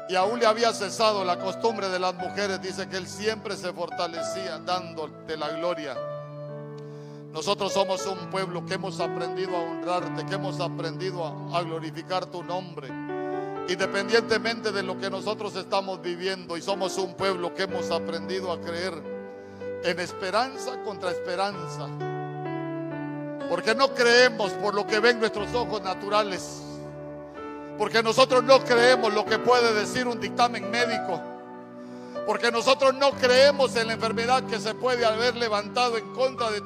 [0.09, 3.73] y aún le había cesado la costumbre de las mujeres, dice que él siempre se
[3.73, 5.97] fortalecía dándote la gloria,
[7.33, 11.25] Nosotros somos un pueblo que hemos aprendido a honrarte, que hemos aprendido
[11.55, 12.89] a glorificar tu nombre.
[13.69, 18.61] Independientemente de lo que nosotros estamos viviendo y somos un pueblo que hemos aprendido a
[18.61, 18.93] creer
[19.83, 21.89] en esperanza contra esperanza.
[23.49, 26.63] Porque no creemos por lo que ven nuestros ojos naturales.
[27.79, 31.21] Porque nosotros no creemos lo que puede decir un dictamen médico.
[32.27, 36.63] Porque nosotros no creemos en la enfermedad que se puede haber levantado en contra de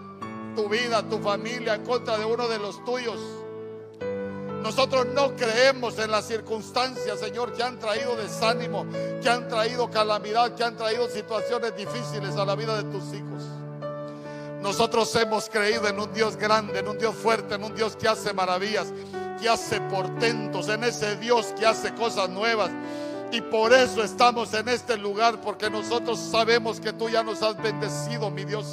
[0.54, 3.18] tu vida, tu familia, en contra de uno de los tuyos.
[4.62, 8.84] Nosotros no creemos en las circunstancias, Señor, que han traído desánimo,
[9.22, 13.44] que han traído calamidad, que han traído situaciones difíciles a la vida de tus hijos.
[14.66, 18.08] Nosotros hemos creído en un Dios grande, en un Dios fuerte, en un Dios que
[18.08, 18.92] hace maravillas,
[19.40, 22.72] que hace portentos, en ese Dios que hace cosas nuevas.
[23.30, 27.56] Y por eso estamos en este lugar, porque nosotros sabemos que tú ya nos has
[27.62, 28.66] bendecido, mi Dios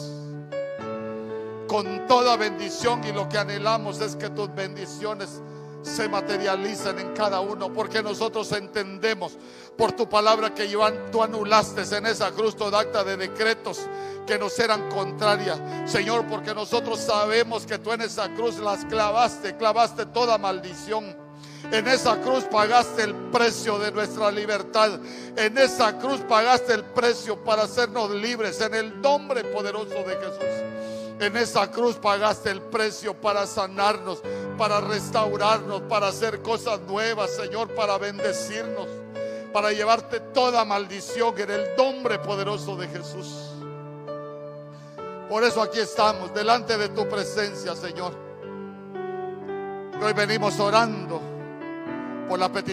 [1.68, 5.42] con toda bendición y lo que anhelamos es que tus bendiciones
[5.84, 9.38] se materialicen en cada uno, porque nosotros entendemos
[9.78, 10.76] por tu palabra que
[11.12, 13.82] tú anulaste en esa cruz toda acta de decretos
[14.26, 19.56] que nos eran contrarias, Señor, porque nosotros sabemos que tú en esa cruz las clavaste,
[19.58, 21.24] clavaste toda maldición.
[21.72, 25.00] En esa cruz pagaste el precio de nuestra libertad.
[25.36, 30.63] En esa cruz pagaste el precio para hacernos libres en el nombre poderoso de Jesús.
[31.24, 34.22] En esa cruz pagaste el precio para sanarnos,
[34.58, 38.90] para restaurarnos, para hacer cosas nuevas, Señor, para bendecirnos,
[39.54, 43.52] para llevarte toda maldición en el nombre poderoso de Jesús.
[45.30, 48.14] Por eso aquí estamos, delante de tu presencia, Señor.
[50.04, 51.22] Hoy venimos orando
[52.28, 52.64] por la petición.